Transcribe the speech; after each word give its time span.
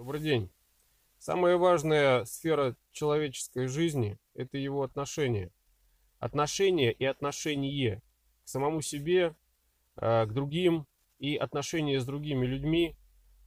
Добрый 0.00 0.22
день. 0.22 0.50
Самая 1.18 1.58
важная 1.58 2.24
сфера 2.24 2.74
человеческой 2.90 3.66
жизни– 3.66 4.18
это 4.34 4.56
его 4.56 4.82
отношения. 4.82 5.52
Отношения 6.18 6.90
и 6.90 7.04
отношение 7.04 8.02
к 8.42 8.48
самому 8.48 8.80
себе, 8.80 9.36
э, 9.96 10.24
к 10.24 10.32
другим 10.32 10.86
и 11.18 11.36
отношения 11.36 12.00
с 12.00 12.06
другими 12.06 12.46
людьми, 12.46 12.96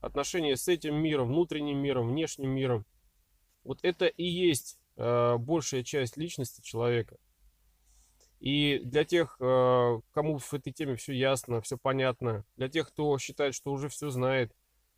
отношения 0.00 0.56
с 0.56 0.68
этим 0.68 0.94
миром, 0.94 1.26
внутренним 1.26 1.78
миром, 1.78 2.10
внешним 2.10 2.50
миром. 2.50 2.86
Вот 3.64 3.80
это 3.82 4.06
и 4.06 4.22
есть 4.22 4.78
э, 4.94 5.36
большая 5.36 5.82
часть 5.82 6.16
личности 6.16 6.60
человека. 6.60 7.16
И 8.38 8.80
для 8.84 9.04
тех, 9.04 9.38
э, 9.40 10.00
кому 10.12 10.38
в 10.38 10.54
этой 10.54 10.72
теме 10.72 10.94
все 10.94 11.14
ясно, 11.14 11.60
все 11.62 11.76
понятно, 11.76 12.44
для 12.56 12.68
тех, 12.68 12.90
кто 12.90 13.18
считает, 13.18 13.56
что 13.56 13.72
уже 13.72 13.88
все 13.88 14.08
знает, 14.10 14.54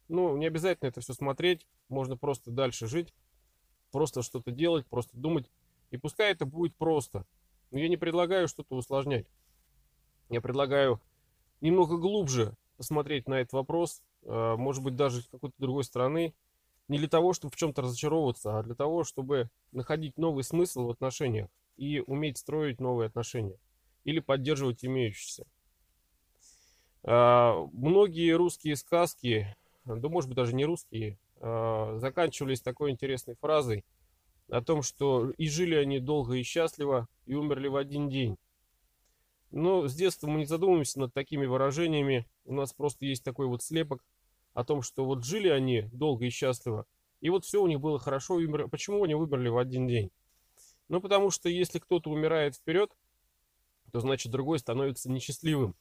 ну, 0.08 0.36
не 0.36 0.46
обязательно 0.46 0.88
это 0.88 1.00
все 1.00 1.12
смотреть, 1.12 1.66
можно 1.88 2.16
просто 2.16 2.50
дальше 2.50 2.86
жить, 2.86 3.14
просто 3.90 4.22
что-то 4.22 4.50
делать, 4.50 4.86
просто 4.86 5.16
думать. 5.16 5.50
И 5.90 5.96
пускай 5.96 6.32
это 6.32 6.46
будет 6.46 6.74
просто. 6.76 7.26
Но 7.70 7.78
я 7.78 7.88
не 7.88 7.96
предлагаю 7.96 8.48
что-то 8.48 8.76
усложнять. 8.76 9.26
Я 10.28 10.40
предлагаю 10.40 11.00
немного 11.60 11.96
глубже 11.96 12.56
посмотреть 12.76 13.28
на 13.28 13.40
этот 13.40 13.54
вопрос, 13.54 14.02
э, 14.22 14.56
может 14.56 14.82
быть, 14.82 14.96
даже 14.96 15.22
с 15.22 15.28
какой-то 15.28 15.54
другой 15.58 15.84
стороны, 15.84 16.34
не 16.88 16.98
для 16.98 17.08
того, 17.08 17.32
чтобы 17.32 17.52
в 17.52 17.56
чем-то 17.56 17.82
разочаровываться, 17.82 18.58
а 18.58 18.62
для 18.62 18.74
того, 18.74 19.04
чтобы 19.04 19.50
находить 19.72 20.18
новый 20.18 20.44
смысл 20.44 20.86
в 20.86 20.90
отношениях 20.90 21.48
и 21.76 22.00
уметь 22.06 22.38
строить 22.38 22.80
новые 22.80 23.06
отношения 23.06 23.58
или 24.04 24.20
поддерживать 24.20 24.84
имеющиеся. 24.84 25.46
А, 27.02 27.66
многие 27.72 28.32
русские 28.32 28.76
сказки, 28.76 29.56
да 29.86 30.08
может 30.08 30.28
быть 30.28 30.36
даже 30.36 30.54
не 30.54 30.64
русские, 30.64 31.18
а, 31.40 31.98
заканчивались 31.98 32.60
такой 32.60 32.90
интересной 32.90 33.36
фразой 33.36 33.84
о 34.48 34.60
том, 34.60 34.82
что 34.82 35.30
и 35.30 35.48
жили 35.48 35.74
они 35.74 36.00
долго 36.00 36.34
и 36.34 36.42
счастливо, 36.42 37.08
и 37.24 37.34
умерли 37.34 37.68
в 37.68 37.76
один 37.76 38.08
день. 38.08 38.36
Но 39.50 39.86
с 39.86 39.94
детства 39.94 40.26
мы 40.26 40.40
не 40.40 40.46
задумываемся 40.46 41.00
над 41.00 41.14
такими 41.14 41.46
выражениями. 41.46 42.26
У 42.44 42.52
нас 42.52 42.72
просто 42.72 43.06
есть 43.06 43.24
такой 43.24 43.46
вот 43.46 43.62
слепок 43.62 44.04
о 44.54 44.64
том, 44.64 44.82
что 44.82 45.04
вот 45.04 45.24
жили 45.24 45.48
они 45.48 45.82
долго 45.92 46.26
и 46.26 46.30
счастливо, 46.30 46.86
и 47.20 47.30
вот 47.30 47.44
все 47.44 47.62
у 47.62 47.66
них 47.66 47.80
было 47.80 47.98
хорошо. 47.98 48.38
Почему 48.70 49.04
они 49.04 49.14
выбрали 49.14 49.48
в 49.48 49.58
один 49.58 49.86
день? 49.86 50.10
Ну, 50.88 51.00
потому 51.00 51.30
что 51.30 51.48
если 51.48 51.78
кто-то 51.78 52.10
умирает 52.10 52.56
вперед, 52.56 52.90
то 53.92 54.00
значит 54.00 54.30
другой 54.32 54.58
становится 54.58 55.10
несчастливым. 55.10 55.74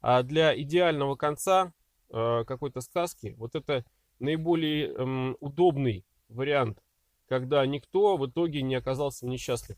А 0.00 0.22
для 0.22 0.60
идеального 0.60 1.16
конца 1.16 1.72
какой-то 2.10 2.80
сказки, 2.80 3.34
вот 3.36 3.54
это 3.54 3.84
наиболее 4.18 4.88
э, 4.88 5.34
удобный 5.40 6.04
вариант, 6.28 6.82
когда 7.28 7.64
никто 7.66 8.16
в 8.16 8.26
итоге 8.26 8.62
не 8.62 8.74
оказался 8.74 9.26
несчастлив. 9.26 9.76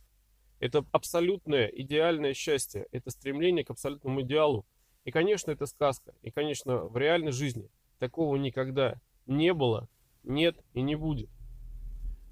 Это 0.59 0.85
абсолютное 0.93 1.67
идеальное 1.67 2.35
счастье, 2.35 2.87
это 2.91 3.11
стремление 3.11 3.65
к 3.65 3.71
абсолютному 3.71 4.23
идеалу. 4.23 4.67
И, 5.05 5.11
конечно, 5.11 5.51
это 5.51 5.67
сказка. 5.67 6.15
И, 6.23 6.31
конечно, 6.31 6.85
в 6.85 6.97
реальной 6.97 7.33
жизни 7.33 7.71
такого 7.99 8.37
никогда 8.37 9.01
не 9.27 9.53
было, 9.53 9.89
нет 10.23 10.59
и 10.73 10.81
не 10.81 10.97
будет. 10.97 11.31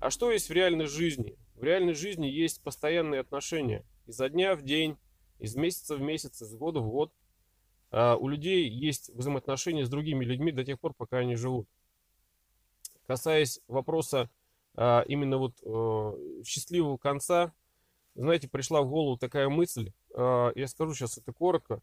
А 0.01 0.11
что 0.11 0.31
есть 0.31 0.49
в 0.49 0.53
реальной 0.53 0.87
жизни? 0.87 1.37
В 1.55 1.63
реальной 1.63 1.95
жизни 1.95 2.27
есть 2.27 2.63
постоянные 2.63 3.21
отношения. 3.21 3.85
Изо 4.07 4.29
дня 4.29 4.57
в 4.57 4.63
день, 4.63 4.97
из 5.39 5.55
месяца 5.55 5.97
в 5.97 6.01
месяц, 6.01 6.43
из 6.43 6.55
года 6.55 6.81
в 6.81 6.91
год. 6.91 7.13
А 7.91 8.17
у 8.17 8.29
людей 8.29 8.69
есть 8.69 9.11
взаимоотношения 9.15 9.85
с 9.85 9.89
другими 9.89 10.25
людьми 10.25 10.53
до 10.53 10.65
тех 10.65 10.81
пор, 10.81 10.95
пока 10.95 11.19
они 11.19 11.37
живут. 11.37 11.69
Касаясь 13.07 13.61
вопроса 13.69 14.31
а, 14.77 15.03
именно 15.07 15.39
вот 15.39 15.55
э, 15.63 16.43
счастливого 16.45 16.97
конца, 16.97 17.53
знаете, 18.15 18.49
пришла 18.49 18.83
в 18.83 18.89
голову 18.89 19.17
такая 19.17 19.49
мысль, 19.49 19.93
а, 20.15 20.53
я 20.55 20.67
скажу 20.69 20.95
сейчас 20.95 21.19
это 21.19 21.33
коротко. 21.33 21.81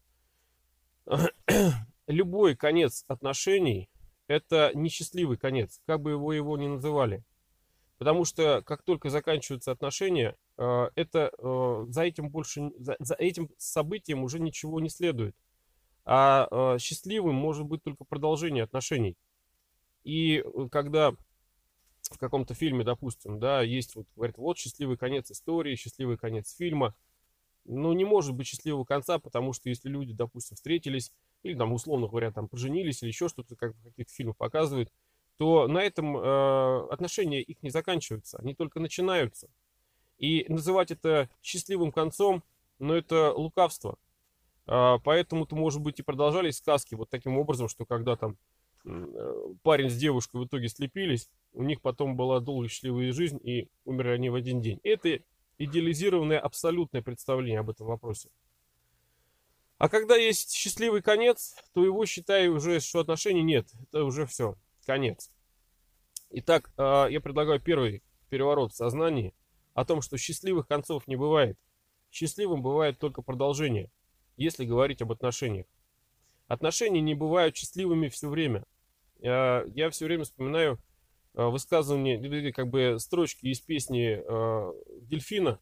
Любой 2.06 2.56
конец 2.56 3.04
отношений– 3.08 3.88
это 4.26 4.72
несчастливый 4.74 5.36
конец, 5.36 5.80
как 5.86 6.00
бы 6.00 6.12
его 6.12 6.32
его 6.32 6.56
ни 6.56 6.66
называли. 6.66 7.24
Потому 7.98 8.24
что 8.24 8.62
как 8.62 8.82
только 8.82 9.10
заканчиваются 9.10 9.70
отношения, 9.70 10.36
э, 10.58 10.88
это 10.96 11.30
э, 11.38 11.84
за 11.88 12.02
этим 12.02 12.30
больше, 12.30 12.72
за, 12.78 12.96
за 12.98 13.14
этим 13.14 13.48
событием 13.58 14.24
уже 14.24 14.40
ничего 14.40 14.80
не 14.80 14.88
следует. 14.88 15.36
А 16.04 16.48
э, 16.50 16.78
счастливым 16.78 17.34
может 17.34 17.66
быть 17.66 17.82
только 17.82 18.04
продолжение 18.04 18.64
отношений. 18.64 19.16
И 20.04 20.44
когда 20.70 21.14
в 22.10 22.18
каком-то 22.18 22.54
фильме, 22.54 22.84
допустим, 22.84 23.38
да, 23.38 23.62
есть 23.62 23.94
вот, 23.94 24.06
говорят, 24.16 24.38
вот 24.38 24.58
счастливый 24.58 24.96
конец 24.96 25.30
истории, 25.30 25.76
счастливый 25.76 26.16
конец 26.16 26.54
фильма. 26.54 26.94
Ну, 27.64 27.92
не 27.92 28.04
может 28.04 28.34
быть 28.34 28.48
счастливого 28.48 28.84
конца, 28.84 29.20
потому 29.20 29.52
что 29.52 29.68
если 29.68 29.88
люди, 29.88 30.12
допустим, 30.12 30.56
встретились, 30.56 31.12
или 31.44 31.54
там, 31.54 31.72
условно 31.72 32.08
говоря, 32.08 32.32
там, 32.32 32.48
поженились, 32.48 33.02
или 33.02 33.10
еще 33.10 33.28
что-то, 33.28 33.54
как 33.54 33.74
в 33.76 33.84
каких-то 33.84 34.12
фильмах 34.12 34.36
показывают, 34.36 34.92
то 35.36 35.68
на 35.68 35.78
этом 35.78 36.16
э, 36.16 36.86
отношения 36.90 37.40
их 37.40 37.62
не 37.62 37.70
заканчиваются, 37.70 38.38
они 38.38 38.54
только 38.54 38.80
начинаются. 38.80 39.48
И 40.18 40.44
называть 40.48 40.90
это 40.90 41.30
счастливым 41.40 41.92
концом, 41.92 42.42
ну 42.78 42.94
это 42.94 43.32
лукавство. 43.32 43.96
А, 44.66 44.98
поэтому-то, 44.98 45.56
может 45.56 45.80
быть, 45.80 45.98
и 45.98 46.02
продолжались 46.02 46.58
сказки 46.58 46.94
вот 46.94 47.10
таким 47.10 47.36
образом, 47.38 47.68
что 47.68 47.84
когда 47.84 48.16
там 48.16 48.36
э, 48.84 49.54
парень 49.62 49.90
с 49.90 49.96
девушкой 49.96 50.42
в 50.42 50.46
итоге 50.46 50.68
слепились, 50.68 51.28
у 51.52 51.62
них 51.62 51.80
потом 51.80 52.16
была 52.16 52.40
долгая 52.40 52.68
счастливая 52.68 53.12
жизнь, 53.12 53.40
и 53.42 53.68
умерли 53.84 54.12
они 54.12 54.30
в 54.30 54.34
один 54.34 54.60
день. 54.60 54.80
Это 54.82 55.20
идеализированное 55.58 56.38
абсолютное 56.38 57.02
представление 57.02 57.60
об 57.60 57.70
этом 57.70 57.86
вопросе. 57.86 58.30
А 59.78 59.88
когда 59.88 60.14
есть 60.14 60.52
счастливый 60.52 61.02
конец, 61.02 61.56
то 61.74 61.84
его, 61.84 62.06
считаю, 62.06 62.54
уже, 62.54 62.78
что 62.78 63.00
отношений 63.00 63.42
нет. 63.42 63.68
Это 63.88 64.04
уже 64.04 64.26
все 64.26 64.56
конец. 64.86 65.28
Итак, 66.30 66.70
а, 66.76 67.08
я 67.08 67.20
предлагаю 67.20 67.60
первый 67.60 68.02
переворот 68.30 68.72
в 68.72 68.76
сознании 68.76 69.34
о 69.74 69.84
том, 69.84 70.00
что 70.00 70.16
счастливых 70.18 70.68
концов 70.68 71.06
не 71.08 71.16
бывает. 71.16 71.58
Счастливым 72.10 72.62
бывает 72.62 72.98
только 72.98 73.22
продолжение, 73.22 73.90
если 74.36 74.64
говорить 74.64 75.02
об 75.02 75.12
отношениях. 75.12 75.66
Отношения 76.48 77.00
не 77.00 77.14
бывают 77.14 77.56
счастливыми 77.56 78.08
все 78.08 78.28
время. 78.28 78.64
Я 79.20 79.88
все 79.90 80.06
время 80.06 80.24
вспоминаю 80.24 80.78
а, 81.34 81.48
высказывание, 81.48 82.52
как 82.52 82.68
бы 82.68 82.96
строчки 82.98 83.46
из 83.46 83.60
песни 83.60 84.20
Дельфина. 85.06 85.58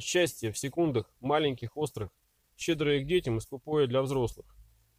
Счастье 0.00 0.52
в 0.52 0.58
секундах, 0.58 1.12
маленьких, 1.20 1.76
острых, 1.76 2.10
щедрое 2.56 3.02
к 3.02 3.06
детям 3.06 3.38
и 3.38 3.40
скупое 3.40 3.86
для 3.86 4.02
взрослых. 4.02 4.46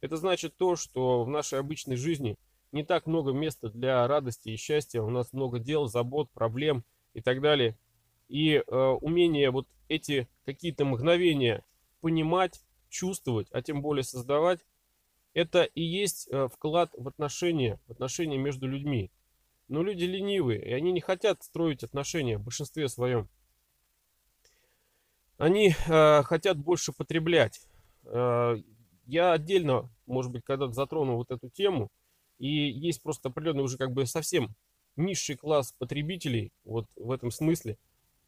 Это 0.02 0.18
значит 0.18 0.56
то, 0.58 0.76
что 0.76 1.24
в 1.24 1.30
нашей 1.30 1.60
обычной 1.60 1.96
жизни– 1.96 2.38
не 2.74 2.84
так 2.84 3.06
много 3.06 3.32
места 3.32 3.70
для 3.70 4.06
радости 4.08 4.50
и 4.50 4.58
счастья, 4.58 5.02
у 5.02 5.10
нас 5.10 5.32
много 5.32 5.60
дел, 5.60 5.88
забот, 5.88 6.30
проблем 6.32 6.84
и 7.14 7.22
так 7.22 7.40
далее. 7.40 7.78
И 8.28 8.56
э, 8.56 8.76
умение 9.00 9.52
вот 9.52 9.68
эти 9.88 10.28
какие-то 10.44 10.84
мгновения 10.84 11.64
понимать, 12.04 12.62
чувствовать, 12.90 13.48
а 13.52 13.62
тем 13.62 13.82
более 13.82 14.04
создавать, 14.04 14.60
это 15.34 15.64
и 15.64 15.82
есть 15.82 16.28
э, 16.30 16.48
вклад 16.48 16.92
в 16.96 17.08
отношения, 17.08 17.80
в 17.88 17.92
отношения 17.94 18.38
между 18.38 18.68
людьми. 18.68 19.10
Но 19.70 19.82
люди 19.82 20.04
ленивые, 20.04 20.64
и 20.64 20.74
они 20.74 20.92
не 20.92 21.00
хотят 21.00 21.42
строить 21.42 21.84
отношения 21.84 22.38
в 22.38 22.44
большинстве 22.44 22.90
своем. 22.90 23.30
Они 25.38 25.74
э, 25.88 26.24
хотят 26.24 26.58
больше 26.58 26.92
потреблять. 26.92 27.62
Э, 28.04 28.58
я 29.06 29.32
отдельно, 29.32 29.90
может 30.06 30.32
быть, 30.32 30.44
когда-то 30.44 30.74
затрону 30.74 31.16
вот 31.16 31.32
эту 31.32 31.50
тему– 31.50 31.90
и 32.44 32.70
есть 32.70 33.02
просто 33.02 33.30
определенный 33.30 33.64
уже 33.64 33.78
как 33.78 33.94
бы 33.94 34.06
совсем 34.06 34.54
низший 34.98 35.38
класс 35.38 35.74
потребителей 35.78 36.52
вот 36.66 36.88
в 36.98 37.12
этом 37.12 37.32
смысле. 37.32 37.78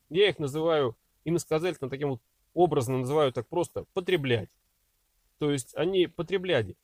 Я 0.10 0.30
их 0.30 0.40
называю 0.40 0.96
иносказательно 1.26 1.90
таким 1.90 2.12
вот 2.12 2.22
образно 2.56 2.98
называю 2.98 3.32
так 3.32 3.48
просто 3.48 3.86
потреблять. 3.94 4.50
То 5.38 5.52
есть 5.52 5.76
они 5.76 6.08
потребляли, 6.08 6.76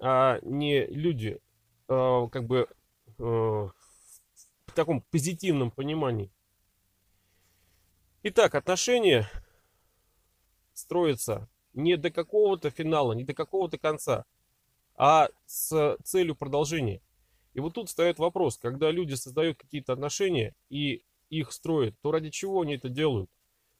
а 0.00 0.38
не 0.42 0.86
люди 0.86 1.40
э, 1.88 2.28
как 2.30 2.46
бы 2.46 2.68
э, 3.18 3.22
в 3.22 3.72
таком 4.74 5.00
позитивном 5.10 5.72
понимании. 5.72 6.30
Итак, 8.22 8.54
отношения 8.54 9.28
строятся 10.74 11.48
не 11.72 11.96
до 11.96 12.10
какого-то 12.10 12.70
финала, 12.70 13.14
не 13.14 13.24
до 13.24 13.34
какого-то 13.34 13.78
конца 13.78 14.24
а 14.96 15.28
с 15.46 15.96
целью 16.04 16.36
продолжения. 16.36 17.02
И 17.54 17.60
вот 17.60 17.74
тут 17.74 17.88
встает 17.88 18.18
вопрос, 18.18 18.58
когда 18.58 18.90
люди 18.90 19.14
создают 19.14 19.58
какие-то 19.58 19.92
отношения 19.92 20.54
и 20.68 21.02
их 21.28 21.52
строят, 21.52 21.94
то 22.00 22.12
ради 22.12 22.30
чего 22.30 22.62
они 22.62 22.76
это 22.76 22.88
делают? 22.88 23.30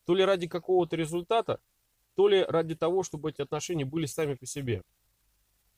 То 0.04 0.14
ли 0.14 0.24
ради 0.24 0.48
какого-то 0.48 0.96
результата, 0.96 1.60
то 2.14 2.28
ли 2.28 2.42
ради 2.42 2.74
того, 2.74 3.02
чтобы 3.02 3.30
эти 3.30 3.40
отношения 3.40 3.84
были 3.84 4.06
сами 4.06 4.34
по 4.34 4.46
себе. 4.46 4.82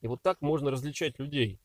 И 0.00 0.06
вот 0.06 0.22
так 0.22 0.40
можно 0.40 0.70
различать 0.70 1.18
людей. 1.18 1.60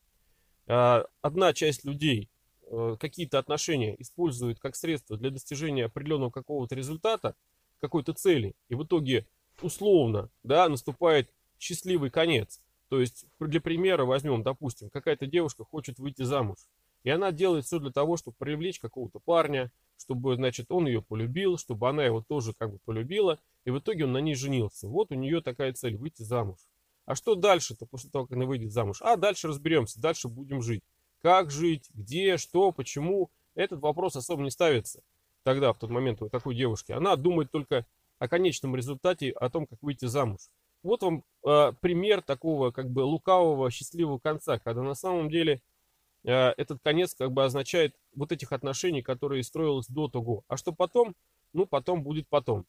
э, 0.67 1.03
одна 1.21 1.53
часть 1.53 1.83
людей 1.83 2.29
э, 2.63 2.95
какие-то 2.99 3.39
отношения 3.39 3.95
использует 3.99 4.59
как 4.59 4.75
средство 4.75 5.17
для 5.17 5.29
достижения 5.31 5.85
определенного 5.85 6.29
какого-то 6.29 6.75
результата, 6.75 7.35
какой-то 7.79 8.13
цели, 8.13 8.55
и 8.67 8.75
в 8.75 8.83
итоге 8.83 9.25
условно, 9.61 10.29
да, 10.43 10.69
наступает 10.69 11.33
счастливый 11.59 12.09
конец. 12.09 12.61
То 12.89 12.99
есть, 12.99 13.25
для 13.39 13.61
примера 13.61 14.05
возьмем, 14.05 14.41
допустим, 14.43 14.89
какая-то 14.89 15.27
девушка 15.27 15.63
хочет 15.63 15.99
выйти 15.99 16.23
замуж. 16.23 16.57
И 17.03 17.09
она 17.09 17.31
делает 17.31 17.65
все 17.65 17.79
для 17.79 17.91
того, 17.91 18.17
чтобы 18.17 18.35
привлечь 18.37 18.79
какого-то 18.79 19.19
парня, 19.19 19.71
чтобы, 19.99 20.35
значит, 20.35 20.71
он 20.71 20.87
ее 20.87 21.01
полюбил, 21.01 21.57
чтобы 21.57 21.89
она 21.89 22.03
его 22.03 22.21
тоже 22.21 22.53
как 22.53 22.71
бы 22.71 22.79
полюбила. 22.85 23.39
И 23.65 23.71
в 23.71 23.79
итоге 23.79 24.05
он 24.05 24.13
на 24.13 24.19
ней 24.19 24.35
женился. 24.35 24.87
Вот 24.87 25.11
у 25.11 25.15
нее 25.15 25.41
такая 25.41 25.73
цель– 25.73 25.95
выйти 25.97 26.23
замуж. 26.23 26.57
А 27.05 27.15
что 27.15 27.35
дальше-то 27.35 27.85
после 27.85 28.09
того, 28.09 28.25
как 28.25 28.37
она 28.37 28.45
выйдет 28.45 28.71
замуж? 28.71 29.01
А 29.01 29.17
дальше 29.17 29.47
разберемся, 29.47 29.99
дальше 29.99 30.27
будем 30.27 30.61
жить. 30.61 30.83
Как 31.21 31.51
жить, 31.51 31.89
где, 31.93 32.37
что, 32.37 32.71
почему. 32.71 33.29
Этот 33.55 33.81
вопрос 33.81 34.15
особо 34.15 34.43
не 34.43 34.51
ставится 34.51 35.01
тогда, 35.43 35.73
в 35.73 35.79
тот 35.79 35.89
момент 35.89 36.21
у 36.21 36.29
такой 36.29 36.55
девушки. 36.55 36.91
Она 36.91 37.15
думает 37.15 37.51
только 37.51 37.85
о 38.19 38.27
конечном 38.27 38.75
результате, 38.75 39.31
о 39.31 39.49
том, 39.49 39.65
как 39.65 39.81
выйти 39.81 40.05
замуж. 40.05 40.41
Вот 40.83 41.01
вам 41.01 41.23
э, 41.45 41.73
пример 41.81 42.21
такого 42.21 42.71
как 42.71 42.89
бы 42.89 43.01
лукавого, 43.01 43.71
счастливого 43.71 44.19
конца, 44.19 44.59
когда 44.59 44.81
на 44.81 44.93
самом 44.93 45.29
деле 45.29 45.61
этот 46.23 46.79
конец 46.83 47.15
как 47.15 47.31
бы 47.31 47.45
означает 47.45 47.95
вот 48.13 48.31
этих 48.31 48.51
отношений, 48.51 49.01
которые 49.01 49.43
строилось 49.43 49.87
до 49.87 50.07
того. 50.09 50.43
А 50.47 50.57
что 50.57 50.73
потом? 50.73 51.15
Ну, 51.53 51.65
потом 51.65 52.03
будет 52.03 52.27
потом. 52.27 52.65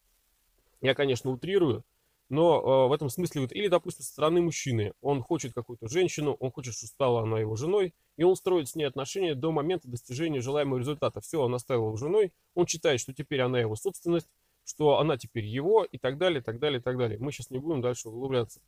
Я, 0.80 0.94
конечно, 0.94 1.30
утрирую, 1.30 1.84
но 2.30 2.60
э, 2.60 2.88
в 2.88 2.92
этом 2.92 3.10
смысле, 3.10 3.42
вот, 3.42 3.52
или, 3.52 3.66
допустим, 3.66 4.04
со 4.04 4.12
стороны 4.12 4.40
мужчины, 4.40 4.94
он 5.02 5.20
хочет 5.20 5.52
какую-то 5.52 5.88
женщину, 5.88 6.36
он 6.38 6.52
хочет, 6.52 6.74
чтобы 6.74 6.88
стала 6.88 7.22
она 7.22 7.40
его 7.40 7.56
женой, 7.56 7.92
и 8.16 8.22
он 8.22 8.36
строит 8.36 8.68
с 8.68 8.76
ней 8.76 8.84
отношения 8.84 9.34
до 9.34 9.50
момента 9.50 9.88
достижения 9.88 10.40
желаемого 10.40 10.78
результата. 10.78 11.20
Все, 11.20 11.42
он 11.42 11.52
оставил 11.54 11.88
его 11.88 11.96
женой, 11.96 12.32
он 12.54 12.68
считает, 12.68 13.00
что 13.00 13.12
теперь 13.12 13.40
она 13.40 13.58
его 13.58 13.74
собственность, 13.74 14.28
что 14.64 15.00
она 15.00 15.18
теперь 15.18 15.44
его 15.44 15.82
и 15.82 15.98
так 15.98 16.18
далее, 16.18 16.40
так 16.40 16.60
далее, 16.60 16.80
так 16.80 16.96
далее. 16.96 17.18
Мы 17.18 17.32
сейчас 17.32 17.50
не 17.50 17.58
будем 17.58 17.80
дальше 17.80 18.08
углубляться. 18.08 18.60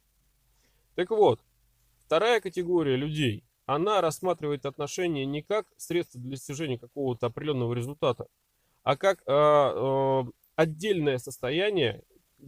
Так 0.97 1.11
вот, 1.11 1.41
вторая 2.07 2.41
категория 2.41 2.97
людей, 2.97 3.45
она 3.67 4.01
рассматривает 4.01 4.67
отношения 4.67 5.25
не 5.25 5.43
как 5.43 5.67
средство 5.77 6.21
для 6.21 6.31
достижения 6.31 6.79
какого-то 6.79 7.27
определенного 7.27 7.75
результата, 7.75 8.27
а 8.83 8.97
как 8.97 9.23
э, 9.27 9.33
э, 9.33 10.25
отдельное 10.57 11.19
состояние, 11.19 12.03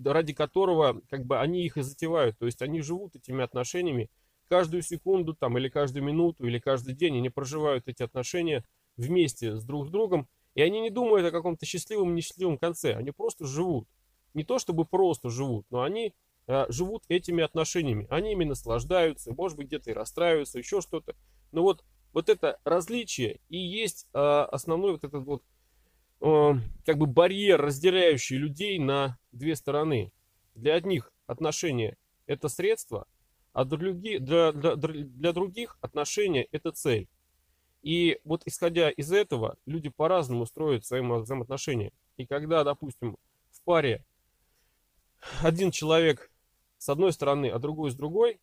ради 0.05 0.33
которого 0.33 1.01
как 1.09 1.25
бы 1.25 1.39
они 1.39 1.65
их 1.65 1.77
и 1.77 1.83
затевают. 1.83 2.39
То 2.39 2.47
есть 2.47 2.63
они 2.63 2.81
живут 2.81 3.17
этими 3.17 3.45
отношениями 3.45 4.11
каждую 4.49 4.83
секунду 4.83 5.35
там, 5.35 5.57
или 5.59 5.69
каждую 5.69 6.05
минуту, 6.05 6.47
или 6.47 6.59
каждый 6.59 6.95
день. 6.95 7.17
Они 7.19 7.31
проживают 7.31 7.89
эти 7.89 8.03
отношения 8.03 8.65
вместе 8.97 9.57
с 9.57 9.65
друг 9.65 9.87
с 9.87 9.91
другом 9.91 10.29
и 10.55 10.63
они 10.63 10.81
не 10.81 10.91
думают 10.91 11.27
о 11.27 11.33
каком-то 11.33 11.67
счастливом, 11.67 12.15
несчастливом 12.15 12.59
конце. 12.59 12.95
Они 12.95 13.11
просто 13.11 13.45
живут. 13.45 13.89
Не 14.35 14.45
то 14.45 14.59
чтобы 14.59 14.85
просто 14.85 15.31
живут, 15.31 15.67
но 15.71 15.83
они 15.83 16.15
э, 16.47 16.67
живут 16.69 17.05
этими 17.09 17.43
отношениями. 17.43 18.07
Они 18.11 18.33
ими 18.33 18.45
наслаждаются, 18.45 19.33
может 19.33 19.57
быть, 19.57 19.69
где-то 19.69 19.91
и 19.91 19.95
расстраиваются, 19.95 20.59
еще 20.59 20.81
что-то. 20.81 21.15
Но 21.53 21.63
вот, 21.63 21.85
вот 22.13 22.29
это 22.29 22.59
различие 22.65 23.41
и 23.49 23.59
есть 23.59 24.09
э, 24.13 24.19
основной 24.19 24.93
вот 24.93 25.05
этот 25.05 25.25
вот 25.25 25.43
э, 26.21 26.53
как 26.85 26.99
бы 26.99 27.07
барьер, 27.07 27.61
разделяющий 27.61 28.37
людей 28.37 28.79
на 28.79 29.19
две 29.33 29.57
стороны. 29.57 30.13
Для 30.55 30.75
одних 30.75 31.13
отношения 31.27 31.97
это 32.27 32.49
средство, 32.49 33.07
а 33.53 33.65
для, 33.65 33.93
для, 33.93 34.53
для, 34.53 34.77
для 34.77 35.33
других 35.33 35.79
отношения 35.81 36.47
это 36.51 36.73
цель. 36.73 37.09
И 37.83 38.19
вот 38.25 38.43
исходя 38.47 38.91
из 38.91 39.13
этого, 39.13 39.57
люди 39.67 39.91
по-разному 39.91 40.47
строят 40.47 40.87
свои 40.87 41.03
взаимоотношения. 41.03 41.93
И 42.17 42.27
когда, 42.27 42.65
допустим, 42.65 43.19
в 43.51 43.61
паре 43.63 44.05
один 45.43 45.71
человек 45.71 46.31
с 46.85 46.91
одной 46.91 47.15
стороны, 47.15 47.47
а 47.47 47.59
другой 47.59 47.91
с 47.91 47.95
другой, 47.95 48.39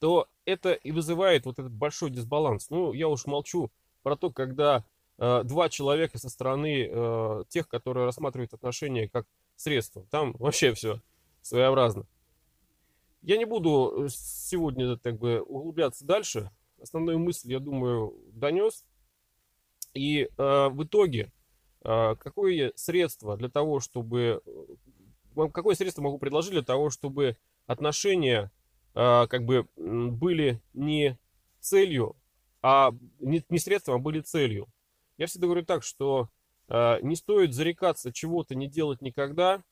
то 0.00 0.28
это 0.44 0.74
и 0.74 0.92
вызывает 0.92 1.46
вот 1.46 1.58
этот 1.58 1.72
большой 1.72 2.10
дисбаланс. 2.10 2.68
Ну, 2.68 2.92
я 2.92 3.08
уж 3.08 3.24
молчу 3.24 3.70
про 4.02 4.16
то, 4.16 4.30
когда 4.30 4.84
э, 5.16 5.42
два 5.44 5.70
человека 5.70 6.18
со 6.18 6.28
стороны 6.28 6.90
э, 6.90 7.44
тех, 7.48 7.68
которые 7.68 8.04
рассматривают 8.04 8.52
отношения 8.52 9.08
как 9.08 9.26
средство. 9.56 10.04
Там 10.10 10.34
вообще 10.38 10.74
все 10.74 11.00
своеобразно. 11.40 12.04
Я 13.22 13.38
не 13.38 13.46
буду 13.46 14.08
сегодня 14.10 14.98
как 14.98 15.18
бы 15.18 15.40
углубляться 15.40 16.04
дальше 16.04 16.50
основную 16.82 17.18
мысль, 17.18 17.50
я 17.50 17.60
думаю, 17.60 18.14
донес. 18.34 18.84
И 19.94 20.24
э, 20.24 20.68
в 20.68 20.84
итоге, 20.84 21.32
э, 21.82 22.14
какое 22.16 22.74
средство 22.76 23.38
для 23.38 23.48
того, 23.48 23.80
чтобы... 23.80 24.42
Э, 25.36 25.48
какое 25.52 25.74
средство 25.74 26.02
могу 26.02 26.18
предложить 26.18 26.52
для 26.52 26.62
того, 26.62 26.90
чтобы 26.90 27.36
отношения 27.66 28.50
э, 28.94 29.26
как 29.26 29.44
бы 29.44 29.68
были 29.76 30.60
не 30.74 31.18
целью, 31.60 32.16
а 32.62 32.92
не, 33.18 33.44
не 33.48 33.58
средством, 33.58 33.96
а 33.96 33.98
были 33.98 34.20
целью. 34.20 34.66
Я 35.18 35.26
всегда 35.26 35.46
говорю 35.46 35.64
так, 35.64 35.82
что 35.82 36.28
э, 36.68 36.98
не 37.02 37.16
стоит 37.16 37.54
зарекаться 37.54 38.12
чего-то 38.12 38.54
не 38.54 38.68
делать 38.68 39.02
никогда 39.02 39.62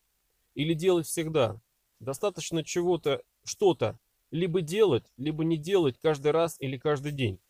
или 0.54 0.74
делать 0.74 1.06
всегда. 1.06 1.60
Достаточно 2.00 2.62
чего-то, 2.62 3.22
что-то 3.44 3.98
либо 4.30 4.60
делать, 4.60 5.10
либо 5.16 5.44
не 5.44 5.56
делать 5.56 5.98
каждый 5.98 6.32
раз 6.32 6.56
или 6.60 6.76
каждый 6.76 7.12
день. 7.12 7.40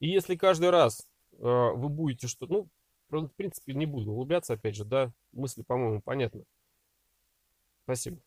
И 0.00 0.08
если 0.08 0.36
каждый 0.36 0.70
раз 0.70 1.06
э, 1.32 1.36
вы 1.38 1.88
будете 1.88 2.28
что... 2.28 2.46
Ну, 2.46 2.68
в 3.08 3.28
принципе, 3.28 3.72
не 3.72 3.86
буду 3.86 4.10
углубляться, 4.10 4.54
опять 4.54 4.74
же, 4.74 4.84
да, 4.84 5.12
мысли, 5.32 5.62
по-моему, 5.62 6.00
понятны. 6.02 6.44
Спасибо. 7.86 8.20